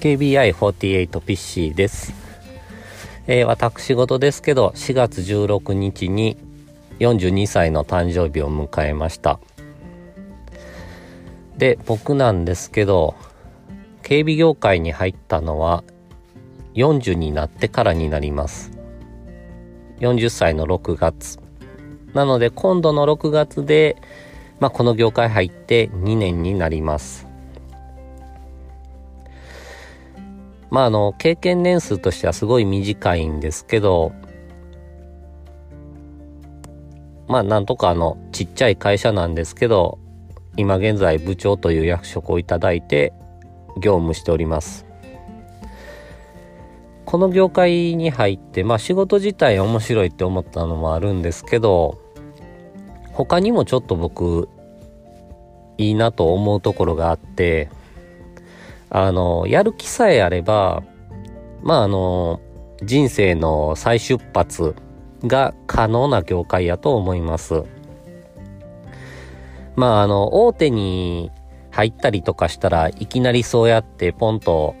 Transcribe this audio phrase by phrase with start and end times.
[0.00, 2.14] KBI48 ピッシーです。
[3.26, 6.38] えー、私事ですけど、4月16日に
[7.00, 9.38] 42歳の誕生日を迎えました。
[11.58, 13.14] で、僕なんですけど、
[14.02, 15.84] 警備業界に入ったのは
[16.72, 18.70] 40になってからになります。
[19.98, 21.38] 40歳の6月。
[22.14, 23.98] なので今度の6月で、
[24.60, 27.29] まあ、この業界入って2年になります。
[30.70, 34.12] まあ、あの、経験年数としてはすごい短いんですけど、
[37.28, 39.98] まあ、なんとかあの、ちっちゃい会社なんですけど、
[40.56, 43.12] 今現在部長という役職をいただいて、
[43.78, 44.86] 業務しております。
[47.04, 51.98] この業界に入って、まあ仕事自体面白いって思ったのもあるんですけど、
[53.12, 54.48] 他にもちょっと僕、
[55.76, 57.68] いいなと思うところがあって、
[58.90, 60.82] あの、やる気さえあれば、
[61.62, 62.40] まああの、
[62.82, 64.74] 人生の再出発
[65.24, 67.62] が可能な業界やと思います。
[69.76, 71.30] まああの、大手に
[71.70, 74.74] 入ったりとかしたらいきなりそうやってポンと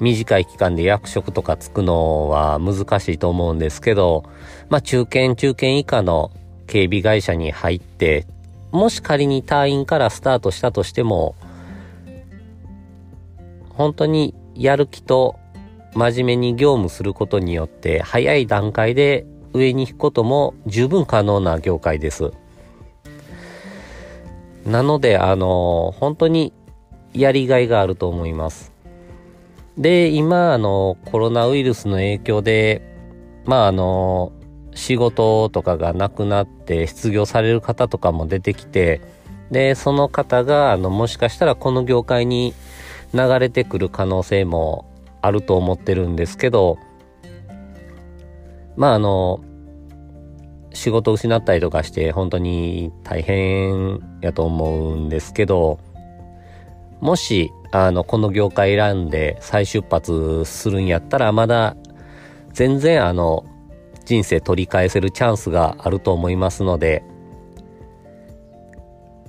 [0.00, 4.24] 短い期間で役職とかつくのは難しいと思うんですけど、
[4.68, 6.30] まあ中堅中堅以下の
[6.66, 8.26] 警備会社に入って、
[8.70, 11.36] もし仮に隊員からスタートしたとしても、
[13.74, 15.36] 本当にやる気と
[15.94, 22.32] 真面目に業務することによって早い段階で上に行くことも十分可能な業界です。
[24.66, 26.52] なので、あの、本当に
[27.12, 28.72] やりがいがあると思います。
[29.78, 32.82] で、今、あの、コロナウイルスの影響で、
[33.44, 34.32] まあ、あの、
[34.74, 39.00] 仕事とかがなくなって失業される方とかも出てきて、
[39.50, 42.54] で、その方が、あの、もしかしたらこの業界に
[43.14, 44.86] 流れてくる可能性も
[45.22, 46.78] あると思ってるんですけど、
[48.76, 49.40] まああの、
[50.72, 55.78] 仕事失ったりとかして本当に大変やと思うんですけど、
[57.00, 61.76] もし、あの、この業界選んで再出発するんやったら、まだ
[62.52, 63.44] 全然あの、
[64.04, 67.04] 人生取り返せるチャンスがあると思いますので、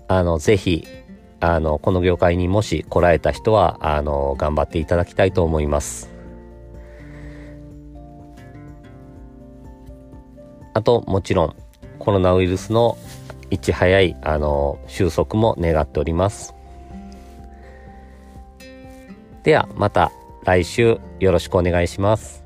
[0.08, 0.86] あの、ぜひ、
[1.40, 6.10] あの、この業界にもし来られた人は、あの、頑張っていただきたいと思います。
[10.74, 11.56] あと、もちろん、
[12.00, 12.98] コロナウイルスの
[13.50, 16.54] いち早い、あの、収束も願っております。
[19.44, 20.12] では、また
[20.44, 22.45] 来週よろしくお願いします。